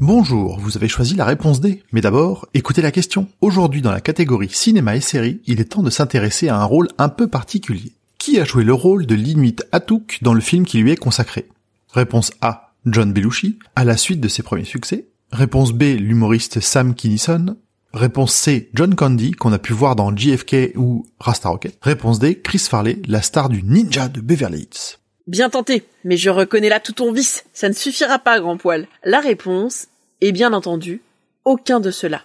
Bonjour, 0.00 0.60
vous 0.60 0.76
avez 0.76 0.86
choisi 0.86 1.16
la 1.16 1.24
réponse 1.24 1.60
D. 1.60 1.82
Mais 1.90 2.00
d'abord, 2.00 2.46
écoutez 2.54 2.82
la 2.82 2.92
question. 2.92 3.26
Aujourd'hui 3.40 3.82
dans 3.82 3.90
la 3.90 4.00
catégorie 4.00 4.48
cinéma 4.48 4.94
et 4.94 5.00
série, 5.00 5.40
il 5.46 5.60
est 5.60 5.72
temps 5.72 5.82
de 5.82 5.90
s'intéresser 5.90 6.48
à 6.48 6.56
un 6.56 6.64
rôle 6.64 6.86
un 6.98 7.08
peu 7.08 7.26
particulier. 7.26 7.90
Qui 8.16 8.38
a 8.38 8.44
joué 8.44 8.62
le 8.62 8.72
rôle 8.72 9.06
de 9.06 9.16
l'Inuit 9.16 9.64
Atuk 9.72 10.20
dans 10.22 10.34
le 10.34 10.40
film 10.40 10.64
qui 10.64 10.78
lui 10.78 10.92
est 10.92 10.96
consacré? 10.96 11.48
Réponse 11.92 12.30
A, 12.42 12.74
John 12.86 13.12
Belushi, 13.12 13.58
à 13.74 13.82
la 13.82 13.96
suite 13.96 14.20
de 14.20 14.28
ses 14.28 14.44
premiers 14.44 14.64
succès. 14.64 15.08
Réponse 15.32 15.72
B, 15.72 15.82
l'humoriste 15.98 16.60
Sam 16.60 16.94
Kinison. 16.94 17.56
Réponse 17.92 18.34
C, 18.34 18.70
John 18.74 18.94
Candy, 18.94 19.32
qu'on 19.32 19.52
a 19.52 19.58
pu 19.58 19.72
voir 19.72 19.96
dans 19.96 20.16
JFK 20.16 20.74
ou 20.76 21.06
Rasta 21.18 21.48
Rocket. 21.48 21.76
Réponse 21.82 22.20
D, 22.20 22.40
Chris 22.40 22.60
Farley, 22.60 23.02
la 23.08 23.20
star 23.20 23.48
du 23.48 23.64
ninja 23.64 24.08
de 24.08 24.20
Beverly 24.20 24.60
Hills. 24.60 24.98
Bien 25.28 25.50
tenté, 25.50 25.84
mais 26.04 26.16
je 26.16 26.30
reconnais 26.30 26.70
là 26.70 26.80
tout 26.80 26.92
ton 26.92 27.12
vice. 27.12 27.44
Ça 27.52 27.68
ne 27.68 27.74
suffira 27.74 28.18
pas, 28.18 28.40
grand 28.40 28.56
poil. 28.56 28.88
La 29.04 29.20
réponse 29.20 29.88
est 30.22 30.32
bien 30.32 30.54
entendu 30.54 31.02
aucun 31.44 31.80
de 31.80 31.90
cela. 31.90 32.22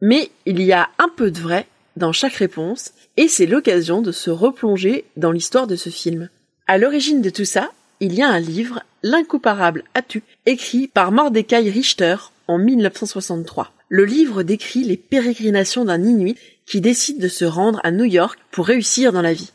Mais 0.00 0.30
il 0.46 0.62
y 0.62 0.72
a 0.72 0.88
un 0.98 1.10
peu 1.14 1.30
de 1.30 1.38
vrai 1.38 1.66
dans 1.96 2.12
chaque 2.12 2.32
réponse, 2.32 2.92
et 3.18 3.28
c'est 3.28 3.44
l'occasion 3.44 4.00
de 4.00 4.12
se 4.12 4.30
replonger 4.30 5.04
dans 5.18 5.30
l'histoire 5.30 5.66
de 5.66 5.76
ce 5.76 5.90
film. 5.90 6.30
À 6.66 6.78
l'origine 6.78 7.20
de 7.20 7.28
tout 7.28 7.44
ça, 7.44 7.70
il 8.00 8.14
y 8.14 8.22
a 8.22 8.28
un 8.28 8.40
livre, 8.40 8.82
L'incomparable 9.02 9.84
Atu, 9.92 10.22
écrit 10.46 10.88
par 10.88 11.12
Mordecai 11.12 11.68
Richter 11.70 12.16
en 12.48 12.56
1963. 12.56 13.72
Le 13.90 14.06
livre 14.06 14.42
décrit 14.42 14.84
les 14.84 14.96
pérégrinations 14.96 15.84
d'un 15.84 16.02
Inuit 16.02 16.38
qui 16.64 16.80
décide 16.80 17.20
de 17.20 17.28
se 17.28 17.44
rendre 17.44 17.78
à 17.84 17.90
New 17.90 18.04
York 18.04 18.38
pour 18.50 18.66
réussir 18.66 19.12
dans 19.12 19.22
la 19.22 19.34
vie. 19.34 19.52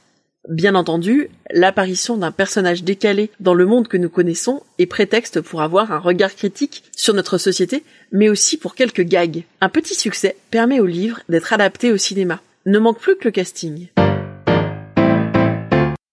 Bien 0.50 0.74
entendu, 0.74 1.30
l'apparition 1.52 2.18
d'un 2.18 2.32
personnage 2.32 2.84
décalé 2.84 3.30
dans 3.40 3.54
le 3.54 3.68
monde 3.68 3.88
que 3.88 3.98
nous 3.98 4.10
connaissons 4.10 4.64
est 4.80 4.88
prétexte 4.88 5.40
pour 5.40 5.62
avoir 5.62 5.92
un 5.92 6.00
regard 6.00 6.34
critique 6.34 6.84
sur 6.96 7.14
notre 7.14 7.38
société, 7.38 7.84
mais 8.12 8.28
aussi 8.28 8.58
pour 8.58 8.74
quelques 8.74 9.04
gags. 9.04 9.44
Un 9.62 9.70
petit 9.70 9.94
succès 9.94 10.36
permet 10.50 10.80
au 10.80 10.88
livre 10.88 11.20
d'être 11.30 11.54
adapté 11.54 11.92
au 11.92 11.98
cinéma. 11.98 12.42
Ne 12.66 12.80
manque 12.80 13.00
plus 13.00 13.18
que 13.18 13.26
le 13.26 13.32
casting. 13.32 13.90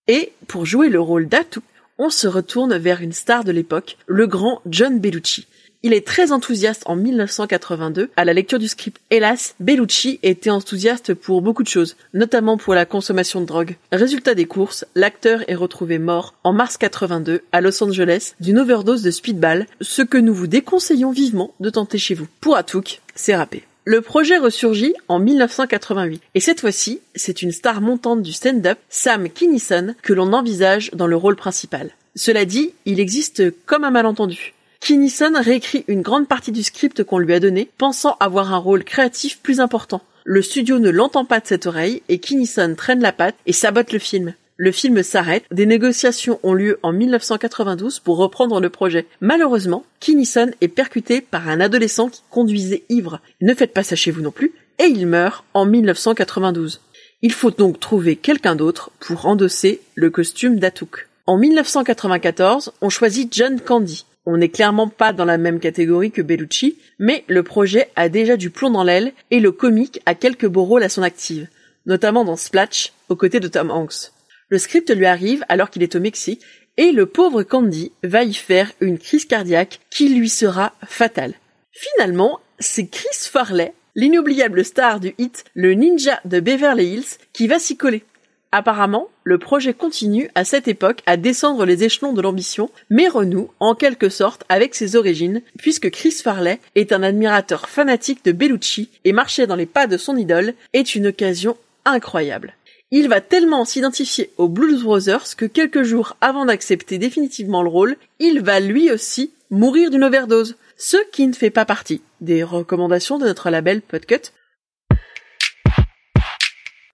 Et, 0.08 0.32
pour 0.46 0.66
jouer 0.66 0.90
le 0.90 1.00
rôle 1.00 1.26
d'Atu, 1.26 1.60
on 1.96 2.10
se 2.10 2.28
retourne 2.28 2.76
vers 2.76 3.00
une 3.00 3.12
star 3.12 3.44
de 3.44 3.52
l'époque, 3.52 3.96
le 4.06 4.26
grand 4.26 4.60
John 4.66 5.00
Bellucci. 5.00 5.46
Il 5.84 5.92
est 5.92 6.04
très 6.04 6.32
enthousiaste 6.32 6.82
en 6.86 6.96
1982 6.96 8.10
à 8.16 8.24
la 8.24 8.32
lecture 8.32 8.58
du 8.58 8.66
script. 8.66 9.00
Hélas, 9.10 9.54
Bellucci 9.60 10.18
était 10.24 10.50
enthousiaste 10.50 11.14
pour 11.14 11.40
beaucoup 11.40 11.62
de 11.62 11.68
choses, 11.68 11.94
notamment 12.14 12.56
pour 12.56 12.74
la 12.74 12.84
consommation 12.84 13.40
de 13.40 13.46
drogue. 13.46 13.76
Résultat 13.92 14.34
des 14.34 14.46
courses, 14.46 14.84
l'acteur 14.96 15.48
est 15.48 15.54
retrouvé 15.54 16.00
mort 16.00 16.34
en 16.42 16.52
mars 16.52 16.78
82 16.78 17.42
à 17.52 17.60
Los 17.60 17.80
Angeles 17.80 18.34
d'une 18.40 18.58
overdose 18.58 19.02
de 19.02 19.12
speedball, 19.12 19.68
ce 19.80 20.02
que 20.02 20.18
nous 20.18 20.34
vous 20.34 20.48
déconseillons 20.48 21.12
vivement 21.12 21.54
de 21.60 21.70
tenter 21.70 21.98
chez 21.98 22.14
vous. 22.14 22.26
Pour 22.40 22.56
Atouk, 22.56 23.00
c'est 23.14 23.36
râpé. 23.36 23.62
Le 23.84 24.00
projet 24.00 24.36
ressurgit 24.36 24.94
en 25.06 25.20
1988 25.20 26.22
et 26.34 26.40
cette 26.40 26.60
fois-ci, 26.60 27.00
c'est 27.14 27.40
une 27.40 27.52
star 27.52 27.80
montante 27.80 28.22
du 28.22 28.32
stand-up, 28.32 28.78
Sam 28.88 29.30
Kinison, 29.30 29.94
que 30.02 30.12
l'on 30.12 30.32
envisage 30.32 30.90
dans 30.94 31.06
le 31.06 31.16
rôle 31.16 31.36
principal. 31.36 31.92
Cela 32.16 32.44
dit, 32.44 32.72
il 32.84 32.98
existe 32.98 33.44
comme 33.64 33.84
un 33.84 33.92
malentendu. 33.92 34.54
Kinison 34.80 35.32
réécrit 35.40 35.84
une 35.88 36.02
grande 36.02 36.28
partie 36.28 36.52
du 36.52 36.62
script 36.62 37.04
qu'on 37.04 37.18
lui 37.18 37.34
a 37.34 37.40
donné, 37.40 37.68
pensant 37.78 38.16
avoir 38.20 38.54
un 38.54 38.58
rôle 38.58 38.84
créatif 38.84 39.40
plus 39.40 39.60
important. 39.60 40.02
Le 40.24 40.42
studio 40.42 40.78
ne 40.78 40.90
l'entend 40.90 41.24
pas 41.24 41.40
de 41.40 41.46
cette 41.46 41.66
oreille 41.66 42.02
et 42.08 42.18
Kinison 42.18 42.74
traîne 42.76 43.00
la 43.00 43.12
patte 43.12 43.36
et 43.46 43.52
sabote 43.52 43.92
le 43.92 43.98
film. 43.98 44.34
Le 44.56 44.72
film 44.72 45.02
s'arrête, 45.02 45.44
des 45.52 45.66
négociations 45.66 46.40
ont 46.42 46.52
lieu 46.52 46.80
en 46.82 46.92
1992 46.92 48.00
pour 48.00 48.16
reprendre 48.16 48.60
le 48.60 48.70
projet. 48.70 49.06
Malheureusement, 49.20 49.84
Kinison 50.00 50.50
est 50.60 50.68
percuté 50.68 51.20
par 51.20 51.48
un 51.48 51.60
adolescent 51.60 52.08
qui 52.08 52.22
conduisait 52.28 52.82
ivre. 52.88 53.20
Ne 53.40 53.54
faites 53.54 53.72
pas 53.72 53.84
ça 53.84 53.94
chez 53.94 54.10
vous 54.10 54.20
non 54.20 54.32
plus. 54.32 54.52
Et 54.80 54.86
il 54.86 55.06
meurt 55.06 55.44
en 55.54 55.64
1992. 55.64 56.80
Il 57.22 57.32
faut 57.32 57.50
donc 57.50 57.78
trouver 57.78 58.16
quelqu'un 58.16 58.56
d'autre 58.56 58.90
pour 59.00 59.26
endosser 59.26 59.80
le 59.94 60.10
costume 60.10 60.58
d'Atouk. 60.58 61.08
En 61.26 61.36
1994, 61.36 62.72
on 62.80 62.90
choisit 62.90 63.32
John 63.32 63.60
Candy. 63.60 64.06
On 64.30 64.36
n'est 64.36 64.50
clairement 64.50 64.88
pas 64.88 65.14
dans 65.14 65.24
la 65.24 65.38
même 65.38 65.58
catégorie 65.58 66.10
que 66.10 66.20
Bellucci, 66.20 66.76
mais 66.98 67.24
le 67.28 67.42
projet 67.42 67.88
a 67.96 68.10
déjà 68.10 68.36
du 68.36 68.50
plomb 68.50 68.68
dans 68.68 68.84
l'aile 68.84 69.14
et 69.30 69.40
le 69.40 69.52
comique 69.52 70.02
a 70.04 70.14
quelques 70.14 70.46
beaux 70.46 70.64
rôles 70.64 70.82
à 70.82 70.90
son 70.90 71.02
active, 71.02 71.48
notamment 71.86 72.26
dans 72.26 72.36
Splatch, 72.36 72.92
aux 73.08 73.16
côtés 73.16 73.40
de 73.40 73.48
Tom 73.48 73.70
Hanks. 73.70 74.12
Le 74.50 74.58
script 74.58 74.94
lui 74.94 75.06
arrive 75.06 75.46
alors 75.48 75.70
qu'il 75.70 75.82
est 75.82 75.96
au 75.96 76.00
Mexique 76.00 76.42
et 76.76 76.92
le 76.92 77.06
pauvre 77.06 77.42
Candy 77.42 77.90
va 78.02 78.22
y 78.22 78.34
faire 78.34 78.70
une 78.80 78.98
crise 78.98 79.24
cardiaque 79.24 79.80
qui 79.88 80.10
lui 80.10 80.28
sera 80.28 80.74
fatale. 80.86 81.32
Finalement, 81.72 82.38
c'est 82.58 82.86
Chris 82.86 83.30
Farley, 83.32 83.72
l'inoubliable 83.94 84.62
star 84.62 85.00
du 85.00 85.14
hit 85.16 85.46
Le 85.54 85.72
Ninja 85.72 86.20
de 86.26 86.40
Beverly 86.40 86.84
Hills, 86.84 87.16
qui 87.32 87.46
va 87.46 87.58
s'y 87.58 87.78
coller. 87.78 88.04
Apparemment, 88.50 89.08
le 89.24 89.36
projet 89.36 89.74
continue 89.74 90.30
à 90.34 90.44
cette 90.44 90.68
époque 90.68 91.02
à 91.04 91.18
descendre 91.18 91.66
les 91.66 91.84
échelons 91.84 92.14
de 92.14 92.22
l'ambition, 92.22 92.70
mais 92.88 93.06
renoue 93.06 93.50
en 93.60 93.74
quelque 93.74 94.08
sorte 94.08 94.44
avec 94.48 94.74
ses 94.74 94.96
origines, 94.96 95.42
puisque 95.58 95.90
Chris 95.90 96.12
Farley 96.12 96.58
est 96.74 96.92
un 96.92 97.02
admirateur 97.02 97.68
fanatique 97.68 98.24
de 98.24 98.32
Bellucci 98.32 98.88
et 99.04 99.12
marcher 99.12 99.46
dans 99.46 99.56
les 99.56 99.66
pas 99.66 99.86
de 99.86 99.98
son 99.98 100.16
idole 100.16 100.54
est 100.72 100.94
une 100.94 101.08
occasion 101.08 101.58
incroyable. 101.84 102.54
Il 102.90 103.10
va 103.10 103.20
tellement 103.20 103.66
s'identifier 103.66 104.30
aux 104.38 104.48
Blues 104.48 104.82
Brothers 104.82 105.36
que 105.36 105.44
quelques 105.44 105.82
jours 105.82 106.16
avant 106.22 106.46
d'accepter 106.46 106.96
définitivement 106.96 107.62
le 107.62 107.68
rôle, 107.68 107.96
il 108.18 108.40
va 108.40 108.60
lui 108.60 108.90
aussi 108.90 109.30
mourir 109.50 109.90
d'une 109.90 110.04
overdose, 110.04 110.56
ce 110.78 110.96
qui 111.12 111.26
ne 111.26 111.34
fait 111.34 111.50
pas 111.50 111.66
partie 111.66 112.00
des 112.22 112.42
recommandations 112.42 113.18
de 113.18 113.26
notre 113.26 113.50
label 113.50 113.82
Podcut, 113.82 114.32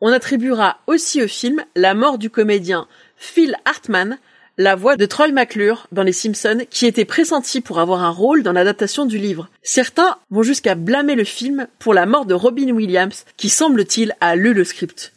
on 0.04 0.12
attribuera 0.12 0.76
aussi 0.86 1.22
au 1.22 1.26
film 1.26 1.64
la 1.74 1.94
mort 1.94 2.18
du 2.18 2.28
comédien 2.28 2.86
Phil 3.16 3.56
Hartman, 3.64 4.18
la 4.58 4.76
voix 4.76 4.96
de 4.96 5.06
Troy 5.06 5.28
McClure 5.28 5.86
dans 5.92 6.02
Les 6.02 6.12
Simpsons, 6.12 6.66
qui 6.68 6.84
était 6.84 7.06
pressenti 7.06 7.62
pour 7.62 7.78
avoir 7.78 8.04
un 8.04 8.10
rôle 8.10 8.42
dans 8.42 8.52
l'adaptation 8.52 9.06
du 9.06 9.16
livre. 9.16 9.48
Certains 9.62 10.18
vont 10.28 10.42
jusqu'à 10.42 10.74
blâmer 10.74 11.14
le 11.14 11.24
film 11.24 11.68
pour 11.78 11.94
la 11.94 12.04
mort 12.04 12.26
de 12.26 12.34
Robin 12.34 12.70
Williams, 12.72 13.24
qui 13.38 13.48
semble-t-il 13.48 14.14
a 14.20 14.36
lu 14.36 14.52
le 14.52 14.64
script. 14.64 15.14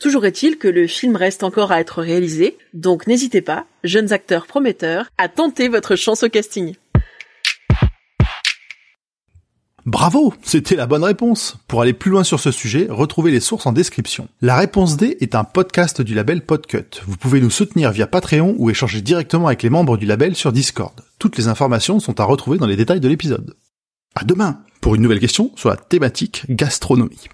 Toujours 0.00 0.24
est-il 0.24 0.56
que 0.56 0.68
le 0.68 0.86
film 0.86 1.16
reste 1.16 1.44
encore 1.44 1.70
à 1.70 1.78
être 1.78 2.00
réalisé, 2.00 2.56
donc 2.72 3.06
n'hésitez 3.06 3.42
pas, 3.42 3.66
jeunes 3.84 4.14
acteurs 4.14 4.46
prometteurs, 4.46 5.10
à 5.18 5.28
tenter 5.28 5.68
votre 5.68 5.96
chance 5.96 6.22
au 6.22 6.30
casting. 6.30 6.76
Bravo, 9.90 10.32
c'était 10.44 10.76
la 10.76 10.86
bonne 10.86 11.02
réponse. 11.02 11.56
Pour 11.66 11.82
aller 11.82 11.92
plus 11.92 12.12
loin 12.12 12.22
sur 12.22 12.38
ce 12.38 12.52
sujet, 12.52 12.86
retrouvez 12.88 13.32
les 13.32 13.40
sources 13.40 13.66
en 13.66 13.72
description. 13.72 14.28
La 14.40 14.54
réponse 14.54 14.96
D 14.96 15.16
est 15.20 15.34
un 15.34 15.42
podcast 15.42 16.00
du 16.00 16.14
label 16.14 16.46
Podcut. 16.46 17.02
Vous 17.08 17.16
pouvez 17.16 17.40
nous 17.40 17.50
soutenir 17.50 17.90
via 17.90 18.06
Patreon 18.06 18.54
ou 18.56 18.70
échanger 18.70 19.00
directement 19.00 19.48
avec 19.48 19.64
les 19.64 19.68
membres 19.68 19.96
du 19.96 20.06
label 20.06 20.36
sur 20.36 20.52
Discord. 20.52 20.94
Toutes 21.18 21.36
les 21.38 21.48
informations 21.48 21.98
sont 21.98 22.20
à 22.20 22.24
retrouver 22.24 22.58
dans 22.58 22.68
les 22.68 22.76
détails 22.76 23.00
de 23.00 23.08
l'épisode. 23.08 23.56
À 24.14 24.22
demain 24.22 24.60
pour 24.80 24.94
une 24.94 25.02
nouvelle 25.02 25.18
question 25.18 25.50
sur 25.56 25.70
la 25.70 25.76
thématique 25.76 26.44
gastronomie. 26.48 27.26